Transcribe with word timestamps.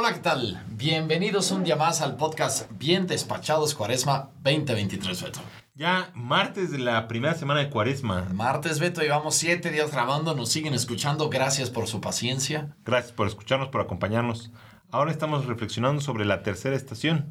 Hola, 0.00 0.14
¿qué 0.14 0.20
tal? 0.20 0.62
Bienvenidos 0.68 1.50
un 1.50 1.64
día 1.64 1.74
más 1.74 2.02
al 2.02 2.14
podcast 2.14 2.70
Bien 2.78 3.08
Despachados 3.08 3.74
Cuaresma 3.74 4.30
2023, 4.44 5.22
Beto. 5.24 5.40
Ya 5.74 6.12
martes 6.14 6.70
de 6.70 6.78
la 6.78 7.08
primera 7.08 7.34
semana 7.34 7.58
de 7.58 7.68
Cuaresma. 7.68 8.28
Martes, 8.32 8.78
Beto, 8.78 9.00
llevamos 9.00 9.34
siete 9.34 9.72
días 9.72 9.90
grabando, 9.90 10.36
nos 10.36 10.50
siguen 10.50 10.72
escuchando, 10.72 11.28
gracias 11.28 11.70
por 11.70 11.88
su 11.88 12.00
paciencia. 12.00 12.76
Gracias 12.84 13.10
por 13.10 13.26
escucharnos, 13.26 13.70
por 13.70 13.80
acompañarnos. 13.80 14.52
Ahora 14.92 15.10
estamos 15.10 15.46
reflexionando 15.46 16.00
sobre 16.00 16.26
la 16.26 16.44
tercera 16.44 16.76
estación. 16.76 17.26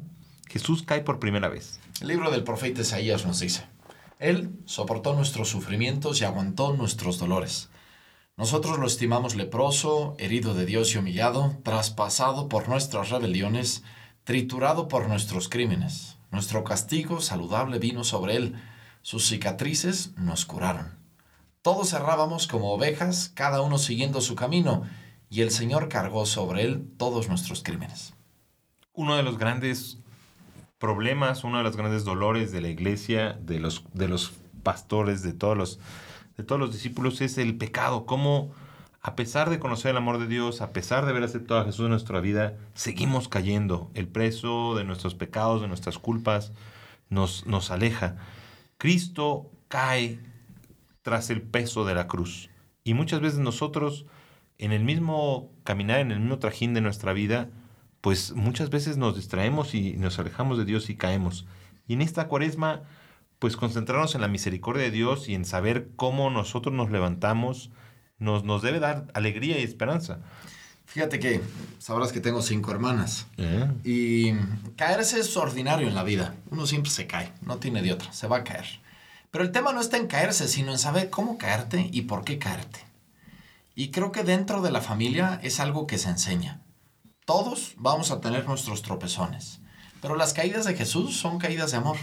Jesús 0.46 0.82
cae 0.82 1.00
por 1.00 1.20
primera 1.20 1.48
vez. 1.48 1.80
El 2.02 2.08
libro 2.08 2.30
del 2.30 2.44
profeta 2.44 2.82
Isaías 2.82 3.24
nos 3.24 3.40
dice, 3.40 3.64
Él 4.18 4.50
soportó 4.66 5.14
nuestros 5.14 5.48
sufrimientos 5.48 6.20
y 6.20 6.26
aguantó 6.26 6.74
nuestros 6.74 7.18
dolores. 7.18 7.70
Nosotros 8.38 8.78
lo 8.78 8.86
estimamos 8.86 9.34
leproso, 9.34 10.14
herido 10.16 10.54
de 10.54 10.64
Dios 10.64 10.94
y 10.94 10.98
humillado, 10.98 11.56
traspasado 11.64 12.48
por 12.48 12.68
nuestras 12.68 13.10
rebeliones, 13.10 13.82
triturado 14.22 14.86
por 14.86 15.08
nuestros 15.08 15.48
crímenes. 15.48 16.18
Nuestro 16.30 16.62
castigo 16.62 17.20
saludable 17.20 17.80
vino 17.80 18.04
sobre 18.04 18.36
él, 18.36 18.54
sus 19.02 19.26
cicatrices 19.26 20.12
nos 20.16 20.46
curaron. 20.46 21.00
Todos 21.62 21.92
errábamos 21.92 22.46
como 22.46 22.72
ovejas, 22.72 23.32
cada 23.34 23.60
uno 23.60 23.76
siguiendo 23.76 24.20
su 24.20 24.36
camino, 24.36 24.84
y 25.28 25.40
el 25.40 25.50
Señor 25.50 25.88
cargó 25.88 26.24
sobre 26.24 26.62
él 26.62 26.88
todos 26.96 27.28
nuestros 27.28 27.64
crímenes. 27.64 28.14
Uno 28.92 29.16
de 29.16 29.24
los 29.24 29.36
grandes 29.36 29.98
problemas, 30.78 31.42
uno 31.42 31.58
de 31.58 31.64
los 31.64 31.76
grandes 31.76 32.04
dolores 32.04 32.52
de 32.52 32.60
la 32.60 32.68
iglesia, 32.68 33.32
de 33.42 33.58
los, 33.58 33.82
de 33.94 34.06
los 34.06 34.30
pastores, 34.62 35.24
de 35.24 35.32
todos 35.32 35.56
los 35.56 35.80
de 36.38 36.44
todos 36.44 36.60
los 36.60 36.72
discípulos 36.72 37.20
es 37.20 37.36
el 37.36 37.58
pecado, 37.58 38.06
cómo 38.06 38.52
a 39.02 39.16
pesar 39.16 39.50
de 39.50 39.58
conocer 39.58 39.90
el 39.90 39.96
amor 39.96 40.18
de 40.18 40.28
Dios, 40.28 40.60
a 40.60 40.72
pesar 40.72 41.04
de 41.04 41.10
haber 41.10 41.24
aceptado 41.24 41.60
a 41.60 41.64
Jesús 41.64 41.84
en 41.84 41.90
nuestra 41.90 42.20
vida, 42.20 42.56
seguimos 42.74 43.28
cayendo. 43.28 43.90
El 43.94 44.06
preso 44.06 44.76
de 44.76 44.84
nuestros 44.84 45.16
pecados, 45.16 45.60
de 45.60 45.68
nuestras 45.68 45.98
culpas, 45.98 46.52
nos, 47.10 47.44
nos 47.46 47.72
aleja. 47.72 48.16
Cristo 48.78 49.50
cae 49.66 50.20
tras 51.02 51.28
el 51.30 51.42
peso 51.42 51.84
de 51.84 51.94
la 51.94 52.06
cruz. 52.06 52.50
Y 52.84 52.94
muchas 52.94 53.20
veces 53.20 53.40
nosotros, 53.40 54.06
en 54.58 54.72
el 54.72 54.84
mismo 54.84 55.50
caminar, 55.64 55.98
en 55.98 56.12
el 56.12 56.20
mismo 56.20 56.38
trajín 56.38 56.72
de 56.72 56.80
nuestra 56.80 57.12
vida, 57.12 57.50
pues 58.00 58.32
muchas 58.32 58.70
veces 58.70 58.96
nos 58.96 59.16
distraemos 59.16 59.74
y 59.74 59.94
nos 59.96 60.20
alejamos 60.20 60.56
de 60.56 60.64
Dios 60.64 60.88
y 60.88 60.96
caemos. 60.96 61.46
Y 61.88 61.94
en 61.94 62.02
esta 62.02 62.28
cuaresma 62.28 62.82
pues 63.38 63.56
concentrarnos 63.56 64.14
en 64.14 64.20
la 64.20 64.28
misericordia 64.28 64.84
de 64.84 64.90
Dios 64.90 65.28
y 65.28 65.34
en 65.34 65.44
saber 65.44 65.90
cómo 65.96 66.30
nosotros 66.30 66.74
nos 66.74 66.90
levantamos, 66.90 67.70
nos, 68.18 68.44
nos 68.44 68.62
debe 68.62 68.80
dar 68.80 69.06
alegría 69.14 69.58
y 69.58 69.62
esperanza. 69.62 70.20
Fíjate 70.86 71.18
que 71.18 71.42
sabrás 71.78 72.12
que 72.12 72.20
tengo 72.20 72.40
cinco 72.40 72.70
hermanas. 72.70 73.26
¿Eh? 73.36 73.70
Y 73.84 74.32
caerse 74.76 75.20
es 75.20 75.36
ordinario 75.36 75.86
en 75.86 75.94
la 75.94 76.02
vida. 76.02 76.34
Uno 76.50 76.66
siempre 76.66 76.90
se 76.90 77.06
cae, 77.06 77.30
no 77.42 77.58
tiene 77.58 77.82
de 77.82 77.92
otra, 77.92 78.10
se 78.12 78.26
va 78.26 78.38
a 78.38 78.44
caer. 78.44 78.80
Pero 79.30 79.44
el 79.44 79.52
tema 79.52 79.72
no 79.72 79.82
está 79.82 79.98
en 79.98 80.06
caerse, 80.06 80.48
sino 80.48 80.72
en 80.72 80.78
saber 80.78 81.10
cómo 81.10 81.36
caerte 81.36 81.90
y 81.92 82.02
por 82.02 82.24
qué 82.24 82.38
caerte. 82.38 82.80
Y 83.74 83.90
creo 83.90 84.12
que 84.12 84.24
dentro 84.24 84.62
de 84.62 84.70
la 84.70 84.80
familia 84.80 85.38
es 85.42 85.60
algo 85.60 85.86
que 85.86 85.98
se 85.98 86.08
enseña. 86.08 86.62
Todos 87.26 87.74
vamos 87.76 88.10
a 88.10 88.22
tener 88.22 88.46
nuestros 88.46 88.80
tropezones. 88.80 89.60
Pero 90.00 90.16
las 90.16 90.32
caídas 90.32 90.64
de 90.64 90.74
Jesús 90.74 91.16
son 91.16 91.38
caídas 91.38 91.72
de 91.72 91.76
amor. 91.76 91.98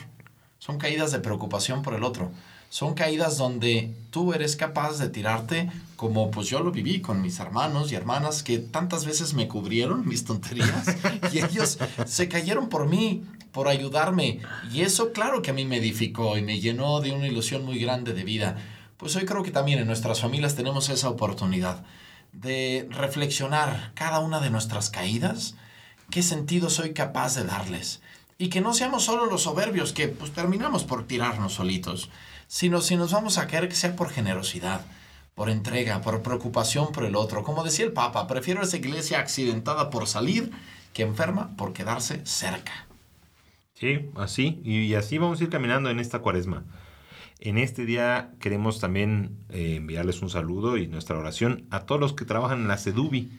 Son 0.66 0.80
caídas 0.80 1.11
de 1.11 1.19
preocupación 1.19 1.83
por 1.83 1.94
el 1.94 2.03
otro. 2.03 2.31
Son 2.69 2.95
caídas 2.95 3.38
donde 3.38 3.94
tú 4.09 4.33
eres 4.33 4.55
capaz 4.55 4.97
de 4.97 5.09
tirarte 5.09 5.69
como 5.95 6.31
pues 6.31 6.47
yo 6.47 6.59
lo 6.61 6.72
viví 6.72 7.02
con 7.02 7.22
mis 7.22 7.39
hermanos 7.39 7.91
y 7.91 7.95
hermanas 7.95 8.41
que 8.41 8.57
tantas 8.57 9.05
veces 9.05 9.35
me 9.35 9.47
cubrieron 9.47 10.07
mis 10.07 10.25
tonterías 10.25 10.88
y 11.31 11.38
ellos 11.38 11.77
se 12.07 12.27
cayeron 12.27 12.67
por 12.69 12.88
mí, 12.88 13.23
por 13.52 13.67
ayudarme. 13.67 14.39
Y 14.73 14.81
eso 14.81 15.11
claro 15.13 15.44
que 15.44 15.52
a 15.52 15.53
mí 15.53 15.66
me 15.66 15.77
edificó 15.77 16.35
y 16.35 16.41
me 16.41 16.59
llenó 16.59 17.00
de 17.00 17.11
una 17.11 17.27
ilusión 17.27 17.63
muy 17.63 17.78
grande 17.78 18.13
de 18.13 18.23
vida. 18.23 18.57
Pues 18.97 19.16
hoy 19.16 19.25
creo 19.25 19.44
que 19.44 19.51
también 19.51 19.78
en 19.78 19.85
nuestras 19.85 20.19
familias 20.19 20.56
tenemos 20.56 20.89
esa 20.89 21.09
oportunidad 21.09 21.84
de 22.34 22.88
reflexionar 22.89 23.91
cada 23.94 24.18
una 24.19 24.39
de 24.39 24.50
nuestras 24.50 24.89
caídas, 24.89 25.53
qué 26.09 26.23
sentido 26.23 26.72
soy 26.72 26.94
capaz 26.94 27.35
de 27.35 27.44
darles 27.44 28.01
y 28.38 28.50
que 28.50 28.62
no 28.62 28.73
seamos 28.73 29.03
solo 29.03 29.25
los 29.25 29.44
soberbios 29.44 29.94
que 29.94 30.07
pues 30.07 30.31
terminamos 30.31 30.84
por 30.84 31.07
tirarnos 31.07 31.53
solitos, 31.53 32.09
sino 32.47 32.81
si 32.81 32.97
nos 32.97 33.12
vamos 33.12 33.38
a 33.38 33.47
caer 33.47 33.69
que 33.69 33.75
sea 33.75 33.96
por 33.96 34.09
generosidad, 34.09 34.81
por 35.35 35.50
entrega, 35.50 36.01
por 36.01 36.22
preocupación 36.22 36.91
por 36.91 37.06
el 37.06 37.16
otro. 37.16 37.44
Como 37.44 37.63
decía 37.63 37.85
el 37.85 37.94
Papa, 37.94 38.28
prefiero 38.28 38.62
esa 38.62 38.78
iglesia 38.78 39.19
accidentada 39.19 39.90
por 39.90 40.07
salir 40.07 40.51
que 40.94 41.03
enferma 41.03 41.56
por 41.57 41.74
quedarse 41.74 42.25
cerca. 42.25 42.88
Sí, 43.74 44.09
así, 44.16 44.62
y 44.63 44.94
así 44.95 45.18
vamos 45.18 45.40
a 45.40 45.44
ir 45.44 45.50
caminando 45.50 45.90
en 45.90 46.00
esta 46.00 46.19
cuaresma. 46.19 46.63
En 47.41 47.57
este 47.57 47.85
día 47.85 48.31
queremos 48.40 48.79
también 48.79 49.38
eh, 49.50 49.75
enviarles 49.75 50.22
un 50.22 50.29
saludo 50.29 50.78
y 50.78 50.88
nuestra 50.88 51.18
oración 51.18 51.66
a 51.69 51.81
todos 51.81 52.00
los 52.00 52.13
que 52.13 52.24
trabajan 52.24 52.62
en 52.62 52.68
la 52.69 52.78
CEDUBI 52.78 53.29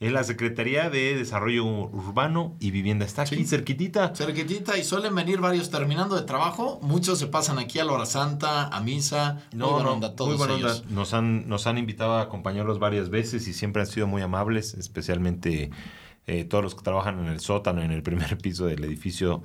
es 0.00 0.12
la 0.12 0.24
Secretaría 0.24 0.90
de 0.90 1.16
Desarrollo 1.16 1.64
Urbano 1.64 2.56
y 2.60 2.72
Vivienda. 2.72 3.04
Está 3.06 3.22
aquí 3.22 3.44
cerquitita. 3.44 4.14
Cerquitita 4.14 4.76
y 4.76 4.84
suelen 4.84 5.14
venir 5.14 5.40
varios 5.40 5.70
terminando 5.70 6.16
de 6.16 6.22
trabajo. 6.22 6.80
Muchos 6.82 7.18
se 7.18 7.28
pasan 7.28 7.58
aquí 7.58 7.78
a 7.78 7.84
la 7.84 7.92
hora 7.92 8.06
santa, 8.06 8.66
a 8.66 8.80
misa. 8.80 9.46
No, 9.52 9.66
muy 9.66 9.74
buena 9.74 9.90
onda, 9.90 10.16
todos 10.16 10.36
muy 10.36 10.58
buena 10.58 10.74
Nos 10.90 11.14
han, 11.14 11.48
nos 11.48 11.66
han 11.66 11.78
invitado 11.78 12.14
a 12.14 12.22
acompañarlos 12.22 12.78
varias 12.78 13.08
veces 13.08 13.46
y 13.46 13.52
siempre 13.52 13.82
han 13.82 13.86
sido 13.86 14.06
muy 14.06 14.20
amables, 14.20 14.74
especialmente 14.74 15.70
eh, 16.26 16.44
todos 16.44 16.64
los 16.64 16.74
que 16.74 16.82
trabajan 16.82 17.20
en 17.20 17.26
el 17.26 17.40
sótano, 17.40 17.82
en 17.82 17.92
el 17.92 18.02
primer 18.02 18.36
piso 18.42 18.66
del 18.66 18.82
edificio. 18.84 19.42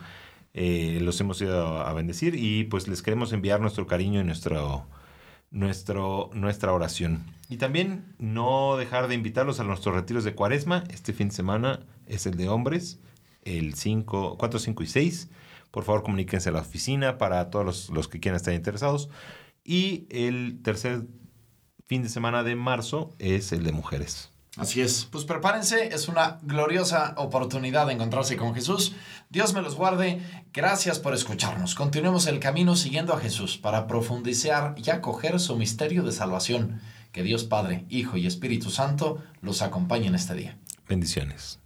Eh, 0.55 0.97
los 1.01 1.21
hemos 1.21 1.39
ido 1.41 1.77
a 1.77 1.93
bendecir 1.93 2.33
y 2.35 2.63
pues 2.63 2.87
les 2.87 3.03
queremos 3.03 3.33
enviar 3.33 3.61
nuestro 3.61 3.85
cariño 3.85 4.19
y 4.19 4.23
nuestro 4.23 4.87
nuestro, 5.51 6.29
nuestra 6.33 6.73
oración. 6.73 7.25
Y 7.49 7.57
también 7.57 8.13
no 8.19 8.77
dejar 8.77 9.07
de 9.07 9.15
invitarlos 9.15 9.59
a 9.59 9.63
nuestros 9.63 9.95
retiros 9.95 10.23
de 10.23 10.35
cuaresma. 10.35 10.83
Este 10.89 11.13
fin 11.13 11.29
de 11.29 11.35
semana 11.35 11.79
es 12.05 12.25
el 12.25 12.37
de 12.37 12.49
hombres, 12.49 12.99
el 13.43 13.73
5, 13.73 14.37
4, 14.37 14.59
5 14.59 14.83
y 14.83 14.87
6. 14.87 15.29
Por 15.71 15.83
favor, 15.83 16.03
comuníquense 16.03 16.49
a 16.49 16.51
la 16.51 16.61
oficina 16.61 17.17
para 17.17 17.49
todos 17.49 17.65
los, 17.65 17.89
los 17.89 18.07
que 18.07 18.19
quieran 18.19 18.37
estar 18.37 18.53
interesados. 18.53 19.09
Y 19.63 20.07
el 20.09 20.61
tercer 20.63 21.05
fin 21.87 22.03
de 22.03 22.09
semana 22.09 22.43
de 22.43 22.55
marzo 22.55 23.15
es 23.19 23.51
el 23.51 23.63
de 23.63 23.71
mujeres. 23.71 24.31
Así 24.59 24.81
es, 24.81 25.07
pues 25.09 25.23
prepárense, 25.23 25.95
es 25.95 26.09
una 26.09 26.37
gloriosa 26.41 27.13
oportunidad 27.15 27.87
de 27.87 27.93
encontrarse 27.93 28.35
con 28.35 28.53
Jesús. 28.53 28.93
Dios 29.29 29.53
me 29.53 29.61
los 29.61 29.75
guarde, 29.75 30.21
gracias 30.51 30.99
por 30.99 31.13
escucharnos. 31.13 31.75
Continuemos 31.75 32.27
el 32.27 32.41
camino 32.41 32.75
siguiendo 32.75 33.13
a 33.13 33.19
Jesús 33.21 33.57
para 33.57 33.87
profundizar 33.87 34.75
y 34.75 34.89
acoger 34.89 35.39
su 35.39 35.55
misterio 35.55 36.03
de 36.03 36.11
salvación. 36.11 36.81
Que 37.13 37.23
Dios 37.23 37.45
Padre, 37.45 37.85
Hijo 37.87 38.17
y 38.17 38.27
Espíritu 38.27 38.69
Santo 38.69 39.23
los 39.41 39.61
acompañen 39.61 40.13
este 40.13 40.33
día. 40.33 40.57
Bendiciones. 40.89 41.59